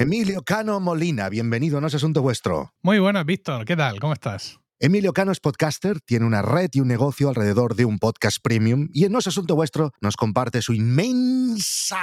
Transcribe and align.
Emilio 0.00 0.42
Cano 0.42 0.80
Molina, 0.80 1.28
bienvenido 1.28 1.76
a 1.76 1.82
No 1.82 1.88
es 1.88 1.94
Asunto 1.94 2.22
Vuestro. 2.22 2.72
Muy 2.80 2.98
buenas, 2.98 3.26
Víctor. 3.26 3.66
¿Qué 3.66 3.76
tal? 3.76 4.00
¿Cómo 4.00 4.14
estás? 4.14 4.58
Emilio 4.78 5.12
Cano 5.12 5.30
es 5.30 5.40
podcaster, 5.40 6.00
tiene 6.00 6.24
una 6.24 6.40
red 6.40 6.70
y 6.72 6.80
un 6.80 6.88
negocio 6.88 7.28
alrededor 7.28 7.74
de 7.74 7.84
un 7.84 7.98
podcast 7.98 8.38
premium 8.42 8.88
y 8.94 9.04
en 9.04 9.12
No 9.12 9.18
es 9.18 9.26
Asunto 9.26 9.56
Vuestro 9.56 9.92
nos 10.00 10.16
comparte 10.16 10.62
su 10.62 10.72
inmensa 10.72 11.98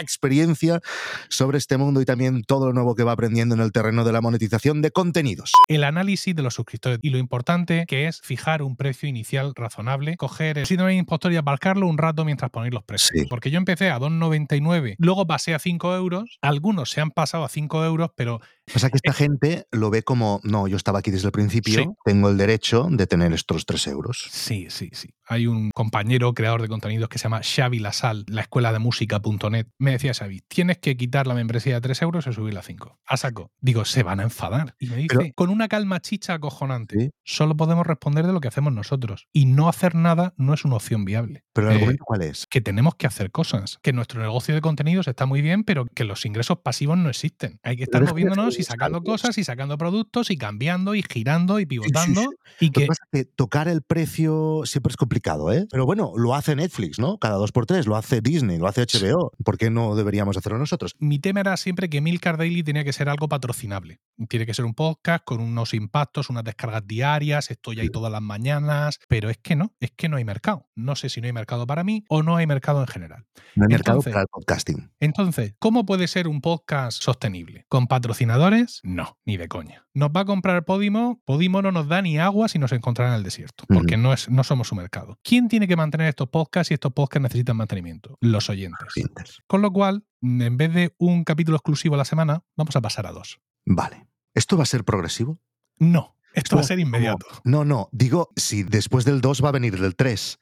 experiencia 0.00 0.80
sobre 1.28 1.58
este 1.58 1.76
mundo 1.76 2.00
y 2.00 2.04
también 2.04 2.42
todo 2.44 2.66
lo 2.66 2.72
nuevo 2.72 2.94
que 2.94 3.04
va 3.04 3.12
aprendiendo 3.12 3.54
en 3.54 3.60
el 3.60 3.72
terreno 3.72 4.04
de 4.04 4.12
la 4.12 4.20
monetización 4.20 4.82
de 4.82 4.90
contenidos. 4.90 5.52
El 5.68 5.84
análisis 5.84 6.34
de 6.34 6.42
los 6.42 6.54
suscriptores 6.54 6.98
y 7.02 7.10
lo 7.10 7.18
importante 7.18 7.84
que 7.86 8.06
es 8.06 8.20
fijar 8.20 8.62
un 8.62 8.76
precio 8.76 9.08
inicial 9.08 9.52
razonable, 9.54 10.16
coger 10.16 10.58
el 10.58 10.66
síndrome 10.66 10.92
de 10.92 10.98
impostor 10.98 11.32
y 11.32 11.36
aparcarlo 11.36 11.86
un 11.86 11.98
rato 11.98 12.24
mientras 12.24 12.50
ponéis 12.50 12.74
los 12.74 12.84
precios. 12.84 13.10
Sí. 13.12 13.26
Porque 13.28 13.50
yo 13.50 13.58
empecé 13.58 13.90
a 13.90 13.98
2,99, 13.98 14.96
luego 14.98 15.26
pasé 15.26 15.54
a 15.54 15.58
5 15.58 15.94
euros, 15.94 16.38
algunos 16.40 16.90
se 16.90 17.00
han 17.00 17.10
pasado 17.10 17.44
a 17.44 17.48
5 17.48 17.84
euros, 17.84 18.10
pero 18.14 18.40
Pasa 18.72 18.90
que 18.90 18.96
esta 18.96 19.12
gente 19.14 19.66
lo 19.70 19.90
ve 19.90 20.02
como, 20.02 20.40
no, 20.44 20.68
yo 20.68 20.76
estaba 20.76 20.98
aquí 21.00 21.10
desde 21.10 21.26
el 21.28 21.32
principio, 21.32 21.82
Sí. 21.82 21.88
tengo 22.04 22.28
el 22.28 22.36
derecho 22.36 22.88
de 22.90 23.06
tener 23.06 23.32
estos 23.32 23.64
tres 23.66 23.86
euros. 23.86 24.28
sí, 24.30 24.66
sí, 24.70 24.90
sí. 24.92 25.10
Hay 25.28 25.46
un 25.46 25.70
compañero 25.70 26.34
creador 26.34 26.60
de 26.60 26.68
contenidos 26.68 27.08
que 27.08 27.16
se 27.16 27.22
llama 27.24 27.40
Xavi 27.42 27.78
Lasal, 27.78 28.24
la 28.28 28.42
escuela 28.42 28.70
de 28.72 28.80
música.net. 28.80 29.66
Me 29.78 29.92
decía 29.92 30.12
Xavi, 30.12 30.42
tienes 30.48 30.78
que 30.78 30.96
quitar 30.96 31.26
la 31.26 31.32
membresía 31.34 31.74
de 31.74 31.80
3 31.80 32.02
euros 32.02 32.26
y 32.26 32.32
subirla 32.34 32.60
a 32.60 32.62
5. 32.64 32.98
A 33.06 33.16
saco. 33.16 33.50
Digo, 33.60 33.84
se 33.86 34.02
van 34.02 34.20
a 34.20 34.24
enfadar. 34.24 34.74
Y 34.78 34.88
me 34.88 34.96
dice, 34.96 35.16
Pero- 35.16 35.30
con 35.34 35.48
una 35.48 35.68
calma 35.68 36.00
chicha 36.00 36.34
acojonante, 36.34 36.98
Sí. 36.98 37.10
solo 37.24 37.56
podemos 37.56 37.86
responder 37.86 38.26
de 38.26 38.32
lo 38.32 38.40
que 38.40 38.48
hacemos 38.48 38.72
nosotros. 38.74 39.26
Y 39.32 39.46
no 39.46 39.68
hacer 39.68 39.94
nada 39.94 40.34
no 40.36 40.52
es 40.52 40.64
una 40.66 40.76
opción 40.76 41.04
viable. 41.06 41.44
Pero 41.54 41.68
el 41.68 41.72
Eh, 41.72 41.76
argumento 41.76 42.04
cuál 42.04 42.22
es? 42.22 42.46
que 42.46 42.60
tenemos 42.60 42.96
que 42.96 43.06
hacer 43.06 43.30
cosas, 43.30 43.78
que 43.82 43.92
nuestro 43.94 44.20
negocio 44.20 44.54
de 44.54 44.60
contenidos 44.60 45.08
está 45.08 45.24
muy 45.24 45.40
bien, 45.40 45.64
pero 45.64 45.86
que 45.86 46.04
los 46.04 46.26
ingresos 46.26 46.58
pasivos 46.62 46.98
no 46.98 47.08
existen. 47.08 47.58
Hay 47.62 47.76
que 47.76 47.84
estar 47.84 48.00
Pero 48.02 48.10
y 48.58 48.62
sacando 48.64 49.02
cosas 49.02 49.36
y 49.38 49.44
sacando 49.44 49.78
productos 49.78 50.30
y 50.30 50.36
cambiando 50.36 50.94
y 50.94 51.02
girando 51.02 51.60
y 51.60 51.66
pivotando 51.66 52.20
sí. 52.22 52.26
y 52.60 52.66
Lo 52.66 52.72
que 52.72 52.80
que 52.80 52.86
pasa 52.86 53.02
es 53.12 53.20
que 53.20 53.24
tocar 53.24 53.68
el 53.68 53.82
precio 53.82 54.62
siempre 54.64 54.90
es 54.90 54.96
complicado, 54.96 55.52
¿eh? 55.52 55.66
Pero 55.70 55.86
bueno, 55.86 56.12
lo 56.16 56.34
hace 56.34 56.56
Netflix, 56.56 56.98
¿no? 56.98 57.18
Cada 57.18 57.36
dos 57.36 57.52
por 57.52 57.66
tres, 57.66 57.86
lo 57.86 57.96
hace 57.96 58.20
Disney, 58.20 58.58
lo 58.58 58.66
hace 58.66 58.82
HBO. 58.82 59.32
¿Por 59.44 59.58
qué 59.58 59.70
no 59.70 59.94
deberíamos 59.94 60.36
hacerlo 60.36 60.58
nosotros? 60.58 60.94
mi 60.98 61.18
tema 61.18 61.40
era 61.40 61.56
siempre 61.56 61.88
que 61.90 62.00
Milcar 62.00 62.36
Daily 62.36 62.62
tenía 62.62 62.84
que 62.84 62.92
ser 62.92 63.08
algo 63.08 63.28
patrocinable. 63.28 64.00
Tiene 64.28 64.46
que 64.46 64.54
ser 64.54 64.64
un 64.64 64.74
podcast 64.74 65.24
con 65.24 65.40
unos 65.40 65.74
impactos, 65.74 66.30
unas 66.30 66.44
descargas 66.44 66.86
diarias, 66.86 67.50
estoy 67.50 67.80
ahí 67.80 67.88
todas 67.88 68.10
las 68.12 68.22
mañanas, 68.22 68.98
pero 69.08 69.30
es 69.30 69.38
que 69.38 69.56
no, 69.56 69.74
es 69.80 69.90
que 69.92 70.08
no 70.08 70.16
hay 70.16 70.24
mercado. 70.24 70.68
No 70.74 70.96
sé 70.96 71.08
si 71.08 71.20
no 71.20 71.26
hay 71.26 71.32
mercado 71.32 71.66
para 71.66 71.84
mí 71.84 72.04
o 72.08 72.22
no 72.22 72.36
hay 72.36 72.46
mercado 72.46 72.80
en 72.80 72.86
general. 72.86 73.24
No 73.56 73.64
hay 73.64 73.68
mercado 73.72 73.98
Entonces- 73.98 74.12
para 74.12 74.22
el 74.22 74.28
podcasting. 74.28 74.90
Entonces, 75.00 75.54
¿cómo 75.58 75.84
puede 75.86 76.08
ser 76.08 76.28
un 76.28 76.40
podcast 76.40 77.02
sostenible? 77.02 77.66
¿Con 77.68 77.86
patrocinadores? 77.86 78.22
No, 78.82 79.18
ni 79.24 79.36
de 79.36 79.48
coña. 79.48 79.86
¿Nos 79.94 80.10
va 80.10 80.20
a 80.20 80.24
comprar 80.24 80.64
Podimo? 80.64 81.20
Podimo 81.24 81.62
no 81.62 81.70
nos 81.72 81.88
da 81.88 82.02
ni 82.02 82.18
agua 82.18 82.48
si 82.48 82.58
nos 82.58 82.72
encontrará 82.72 83.10
en 83.12 83.16
el 83.16 83.22
desierto, 83.22 83.64
porque 83.68 83.96
no, 83.96 84.12
es, 84.12 84.28
no 84.28 84.42
somos 84.44 84.68
su 84.68 84.74
mercado. 84.74 85.18
¿Quién 85.22 85.48
tiene 85.48 85.68
que 85.68 85.76
mantener 85.76 86.08
estos 86.08 86.28
podcasts 86.28 86.70
y 86.70 86.74
estos 86.74 86.92
podcasts 86.92 87.22
necesitan 87.22 87.56
mantenimiento? 87.56 88.16
Los 88.20 88.48
oyentes. 88.50 88.88
Con 89.46 89.62
lo 89.62 89.72
cual, 89.72 90.04
en 90.22 90.56
vez 90.56 90.72
de 90.74 90.94
un 90.98 91.24
capítulo 91.24 91.56
exclusivo 91.56 91.94
a 91.94 91.98
la 91.98 92.04
semana, 92.04 92.42
vamos 92.56 92.74
a 92.76 92.80
pasar 92.80 93.06
a 93.06 93.12
dos. 93.12 93.40
Vale. 93.66 94.06
¿Esto 94.34 94.56
va 94.56 94.62
a 94.64 94.66
ser 94.66 94.84
progresivo? 94.84 95.40
No, 95.78 96.16
esto 96.34 96.56
va 96.56 96.60
a 96.60 96.62
¿Cómo- 96.62 96.68
ser 96.68 96.78
inmediato. 96.78 97.26
No, 97.44 97.64
no. 97.64 97.88
Digo, 97.92 98.30
si 98.36 98.62
después 98.62 99.04
del 99.04 99.20
2 99.20 99.44
va 99.44 99.50
a 99.50 99.52
venir 99.52 99.78
del 99.80 99.94
3. 99.96 100.38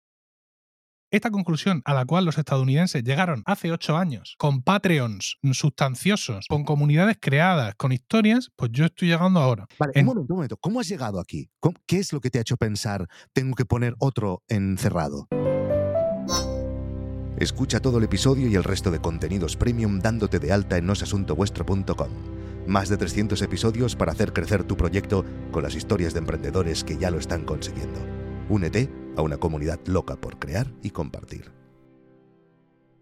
Esta 1.10 1.30
conclusión 1.30 1.80
a 1.86 1.94
la 1.94 2.04
cual 2.04 2.26
los 2.26 2.36
estadounidenses 2.36 3.02
llegaron 3.02 3.42
hace 3.46 3.72
ocho 3.72 3.96
años, 3.96 4.34
con 4.36 4.60
Patreons 4.60 5.38
sustanciosos, 5.52 6.44
con 6.50 6.64
comunidades 6.64 7.16
creadas, 7.18 7.74
con 7.76 7.92
historias, 7.92 8.50
pues 8.56 8.72
yo 8.72 8.84
estoy 8.84 9.08
llegando 9.08 9.40
ahora. 9.40 9.66
Vale, 9.78 9.92
En- 9.94 10.02
un 10.06 10.06
momento, 10.14 10.32
un 10.34 10.36
momento. 10.36 10.56
¿Cómo 10.58 10.80
has 10.80 10.88
llegado 10.88 11.18
aquí? 11.18 11.48
¿Cómo- 11.60 11.78
¿Qué 11.86 11.96
es 11.98 12.12
lo 12.12 12.20
que 12.20 12.28
te 12.28 12.36
ha 12.36 12.42
hecho 12.42 12.58
pensar 12.58 13.08
tengo 13.32 13.54
que 13.56 13.64
poner 13.64 13.94
otro 14.00 14.42
encerrado? 14.48 15.28
Escucha 17.38 17.80
todo 17.80 17.97
el 17.98 18.04
episodio 18.04 18.47
y 18.48 18.56
el 18.56 18.64
resto 18.64 18.91
de 18.91 18.98
contenidos 18.98 19.56
premium 19.56 20.00
dándote 20.00 20.38
de 20.41 20.52
alta 20.52 20.76
en 20.76 20.84
nosasuntovuestro.com. 20.86 22.08
Más 22.66 22.91
de 22.91 22.98
300 22.98 23.41
episodios 23.41 23.97
para 23.97 24.12
hacer 24.12 24.34
crecer 24.34 24.62
tu 24.64 24.76
proyecto 24.76 25.24
con 25.52 25.62
las 25.62 25.74
historias 25.74 26.12
de 26.12 26.18
emprendedores 26.18 26.84
que 26.84 26.98
ya 26.98 27.10
lo 27.10 27.18
están 27.18 27.44
consiguiendo. 27.47 27.98
Únete 28.50 28.91
a 29.18 29.22
una 29.22 29.36
comunidad 29.36 29.80
loca 29.86 30.14
por 30.14 30.38
crear 30.38 30.72
y 30.80 30.90
compartir. 30.90 31.57